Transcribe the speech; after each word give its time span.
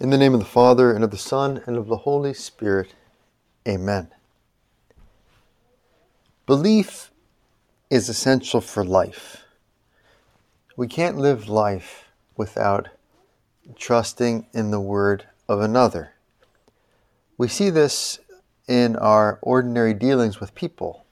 In 0.00 0.10
the 0.10 0.18
name 0.18 0.32
of 0.32 0.38
the 0.38 0.46
Father, 0.46 0.92
and 0.92 1.02
of 1.02 1.10
the 1.10 1.16
Son, 1.16 1.60
and 1.66 1.76
of 1.76 1.88
the 1.88 1.96
Holy 1.96 2.32
Spirit. 2.32 2.94
Amen. 3.66 4.12
Belief 6.46 7.10
is 7.90 8.08
essential 8.08 8.60
for 8.60 8.84
life. 8.84 9.42
We 10.76 10.86
can't 10.86 11.18
live 11.18 11.48
life 11.48 12.12
without 12.36 12.90
trusting 13.76 14.46
in 14.52 14.70
the 14.70 14.80
word 14.80 15.26
of 15.48 15.60
another. 15.60 16.12
We 17.36 17.48
see 17.48 17.68
this 17.68 18.20
in 18.68 18.94
our 18.94 19.40
ordinary 19.42 19.94
dealings 19.94 20.38
with 20.38 20.54
people, 20.54 21.06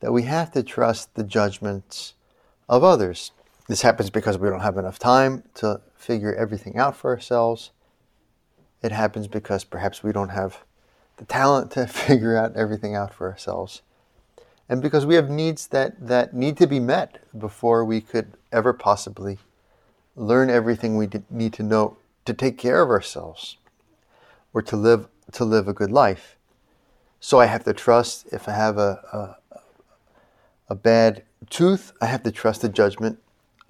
that 0.00 0.12
we 0.12 0.24
have 0.24 0.52
to 0.52 0.62
trust 0.62 1.14
the 1.14 1.24
judgments 1.24 2.12
of 2.68 2.84
others. 2.84 3.32
This 3.72 3.80
happens 3.80 4.10
because 4.10 4.36
we 4.36 4.50
don't 4.50 4.60
have 4.60 4.76
enough 4.76 4.98
time 4.98 5.44
to 5.54 5.80
figure 5.96 6.34
everything 6.34 6.76
out 6.76 6.94
for 6.94 7.10
ourselves. 7.10 7.70
It 8.82 8.92
happens 8.92 9.28
because 9.28 9.64
perhaps 9.64 10.02
we 10.02 10.12
don't 10.12 10.28
have 10.28 10.58
the 11.16 11.24
talent 11.24 11.70
to 11.70 11.86
figure 12.06 12.36
out 12.36 12.54
everything 12.54 12.94
out 12.94 13.14
for 13.14 13.30
ourselves. 13.30 13.80
And 14.68 14.82
because 14.82 15.06
we 15.06 15.14
have 15.14 15.30
needs 15.30 15.68
that, 15.68 16.06
that 16.06 16.34
need 16.34 16.58
to 16.58 16.66
be 16.66 16.80
met 16.80 17.22
before 17.38 17.82
we 17.82 18.02
could 18.02 18.34
ever 18.52 18.74
possibly 18.74 19.38
learn 20.16 20.50
everything 20.50 20.98
we 20.98 21.08
need 21.30 21.54
to 21.54 21.62
know 21.62 21.96
to 22.26 22.34
take 22.34 22.58
care 22.58 22.82
of 22.82 22.90
ourselves 22.90 23.56
or 24.52 24.60
to 24.60 24.76
live 24.76 25.08
to 25.32 25.46
live 25.46 25.66
a 25.66 25.72
good 25.72 25.90
life. 25.90 26.36
So 27.20 27.40
I 27.40 27.46
have 27.46 27.64
to 27.64 27.72
trust 27.72 28.26
if 28.32 28.50
I 28.50 28.52
have 28.52 28.76
a, 28.76 29.38
a, 29.50 29.58
a 30.68 30.74
bad 30.74 31.22
tooth, 31.48 31.94
I 32.02 32.06
have 32.08 32.22
to 32.24 32.30
trust 32.30 32.60
the 32.60 32.68
judgment 32.68 33.18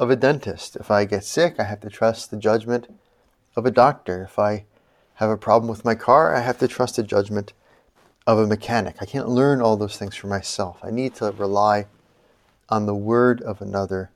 of 0.03 0.11
a 0.11 0.17
dentist. 0.17 0.75
If 0.75 0.91
I 0.91 1.05
get 1.05 1.23
sick, 1.23 1.61
I 1.61 1.63
have 1.63 1.81
to 1.83 1.89
trust 1.89 2.33
the 2.33 2.37
judgment 2.37 2.89
of 3.55 3.65
a 3.65 3.71
doctor. 3.71 4.25
If 4.25 4.37
I 4.37 4.65
have 5.15 5.31
a 5.31 5.37
problem 5.37 5.71
with 5.71 5.85
my 5.85 5.95
car, 5.95 6.35
I 6.35 6.41
have 6.41 6.59
to 6.59 6.67
trust 6.67 6.97
the 6.97 7.05
judgment 7.05 7.53
of 8.27 8.37
a 8.37 8.47
mechanic. 8.49 8.97
I 9.01 9.05
can't 9.05 9.29
learn 9.29 9.63
all 9.63 9.77
those 9.77 9.97
things 9.97 10.17
for 10.17 10.27
myself. 10.27 10.81
I 10.83 10.91
need 10.91 11.15
to 11.17 11.31
rely 11.31 11.87
on 12.69 12.87
the 12.87 12.97
word 12.97 13.43
of 13.43 13.63
another 13.63 14.11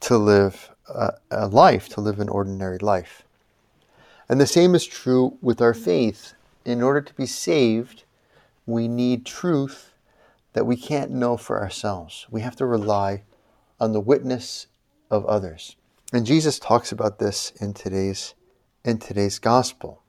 to 0.00 0.16
live 0.16 0.70
a, 0.88 1.12
a 1.30 1.46
life, 1.46 1.90
to 1.90 2.00
live 2.00 2.18
an 2.18 2.30
ordinary 2.30 2.78
life. 2.78 3.22
And 4.30 4.40
the 4.40 4.46
same 4.46 4.74
is 4.74 4.86
true 4.86 5.36
with 5.42 5.60
our 5.60 5.74
faith. 5.74 6.32
In 6.64 6.82
order 6.82 7.02
to 7.02 7.14
be 7.14 7.26
saved, 7.26 8.04
we 8.64 8.88
need 8.88 9.26
truth 9.26 9.92
that 10.54 10.64
we 10.64 10.76
can't 10.76 11.10
know 11.10 11.36
for 11.36 11.60
ourselves. 11.60 12.26
We 12.30 12.40
have 12.40 12.56
to 12.56 12.64
rely 12.64 13.24
on 13.78 13.92
the 13.92 14.00
witness 14.00 14.68
of 15.12 15.26
others. 15.26 15.76
And 16.12 16.26
Jesus 16.26 16.58
talks 16.58 16.90
about 16.90 17.20
this 17.20 17.52
in 17.60 17.74
today's 17.74 18.34
in 18.84 18.98
today's 18.98 19.38
gospel. 19.38 20.02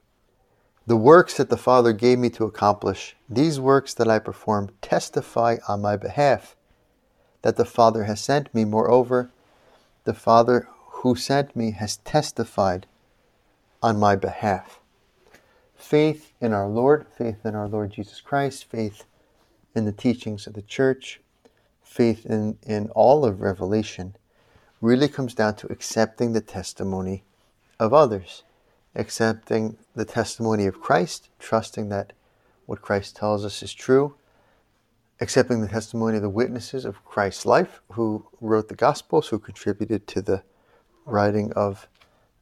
The 0.87 0.97
works 0.97 1.37
that 1.37 1.49
the 1.49 1.57
Father 1.57 1.93
gave 1.93 2.17
me 2.17 2.29
to 2.31 2.45
accomplish, 2.45 3.15
these 3.29 3.59
works 3.59 3.93
that 3.93 4.07
I 4.07 4.17
perform 4.17 4.71
testify 4.81 5.57
on 5.67 5.81
my 5.81 5.95
behalf 5.95 6.55
that 7.43 7.57
the 7.57 7.65
Father 7.65 8.05
has 8.05 8.19
sent 8.19 8.53
me. 8.55 8.65
Moreover, 8.65 9.29
the 10.05 10.13
Father 10.13 10.67
who 10.87 11.15
sent 11.15 11.55
me 11.55 11.71
has 11.71 11.97
testified 11.97 12.87
on 13.81 13.99
my 13.99 14.15
behalf. 14.15 14.79
Faith 15.75 16.31
in 16.41 16.53
our 16.53 16.67
Lord, 16.67 17.05
faith 17.17 17.45
in 17.45 17.53
our 17.53 17.67
Lord 17.67 17.91
Jesus 17.91 18.21
Christ, 18.21 18.65
faith 18.65 19.03
in 19.75 19.85
the 19.85 19.91
teachings 19.91 20.47
of 20.47 20.53
the 20.53 20.61
church, 20.61 21.21
faith 21.83 22.25
in, 22.25 22.57
in 22.63 22.89
all 22.91 23.25
of 23.25 23.41
Revelation 23.41 24.15
really 24.83 25.07
comes 25.07 25.33
down 25.33 25.55
to 25.55 25.71
accepting 25.71 26.33
the 26.33 26.41
testimony 26.41 27.23
of 27.79 27.93
others, 27.93 28.43
accepting 28.95 29.77
the 29.95 30.03
testimony 30.03 30.65
of 30.65 30.81
Christ, 30.81 31.29
trusting 31.39 31.87
that 31.87 32.11
what 32.65 32.81
Christ 32.81 33.15
tells 33.15 33.45
us 33.45 33.63
is 33.63 33.73
true, 33.73 34.15
accepting 35.21 35.61
the 35.61 35.69
testimony 35.69 36.17
of 36.17 36.21
the 36.21 36.29
witnesses 36.29 36.83
of 36.83 37.05
Christ's 37.05 37.45
life 37.45 37.81
who 37.93 38.27
wrote 38.41 38.67
the 38.67 38.75
Gospels, 38.75 39.29
who 39.29 39.39
contributed 39.39 40.05
to 40.07 40.21
the 40.21 40.43
writing 41.05 41.53
of 41.53 41.87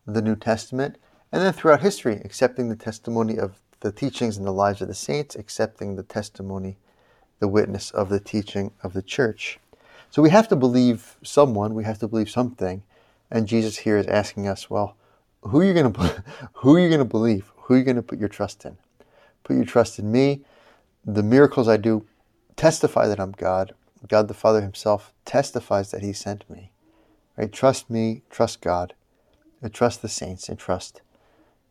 the 0.08 0.22
New 0.22 0.36
Testament, 0.36 0.98
and 1.32 1.44
then 1.44 1.54
throughout 1.54 1.82
history, 1.82 2.24
accepting 2.26 2.70
the 2.70 2.76
testimony 2.76 3.38
of 3.38 3.62
the 3.82 3.92
teachings 3.92 4.36
and 4.36 4.48
the 4.48 4.52
lives 4.52 4.82
of 4.82 4.88
the 4.88 4.96
saints, 4.96 5.36
accepting 5.36 5.96
the 5.96 6.02
testimony 6.02 6.78
the 7.38 7.48
witness 7.48 7.92
of 7.92 8.10
the 8.10 8.20
teaching 8.20 8.72
of 8.82 8.94
the 8.94 9.04
church. 9.04 9.60
So 10.12 10.22
we 10.22 10.30
have 10.30 10.50
to 10.50 10.58
believe 10.58 11.16
someone, 11.24 11.74
we 11.74 11.86
have 11.86 11.98
to 12.00 12.08
believe 12.08 12.30
something. 12.30 12.84
And 13.32 13.48
Jesus 13.48 13.78
here 13.78 13.98
is 13.98 14.08
asking 14.08 14.46
us, 14.48 14.70
well, 14.70 14.98
who 15.42 15.62
are 15.62 15.64
you 15.64 15.74
going 15.74 15.92
to 15.94 16.24
who 16.56 16.76
are 16.76 16.80
you 16.80 16.90
going 16.90 17.00
to 17.00 17.06
believe? 17.06 17.52
Who 17.56 17.74
are 17.74 17.78
you 17.78 17.84
going 17.84 17.96
to 17.96 18.04
put 18.04 18.20
your 18.20 18.30
trust 18.30 18.66
in? 18.66 18.78
Put 19.44 19.56
your 19.56 19.66
trust 19.66 19.98
in 20.00 20.12
me. 20.12 20.42
The 21.06 21.24
miracles 21.24 21.68
I 21.68 21.78
do 21.78 22.06
testify 22.58 23.08
that 23.08 23.20
I'm 23.20 23.32
God. 23.32 23.74
God 24.08 24.28
the 24.28 24.34
Father 24.34 24.62
himself 24.62 25.14
testifies 25.26 25.92
that 25.92 26.02
he 26.02 26.12
sent 26.12 26.48
me. 26.50 26.72
Right? 27.38 27.52
Trust 27.52 27.90
me, 27.90 28.24
trust 28.30 28.62
God, 28.62 28.94
and 29.62 29.74
trust 29.74 30.02
the 30.02 30.10
saints, 30.10 30.50
and 30.50 30.60
trust 30.60 31.02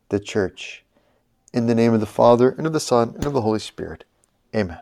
the 0.09 0.19
church. 0.19 0.83
In 1.53 1.67
the 1.67 1.75
name 1.75 1.93
of 1.93 1.99
the 1.99 2.05
Father, 2.05 2.49
and 2.49 2.65
of 2.65 2.73
the 2.73 2.79
Son, 2.79 3.13
and 3.15 3.25
of 3.25 3.33
the 3.33 3.41
Holy 3.41 3.59
Spirit. 3.59 4.05
Amen. 4.55 4.79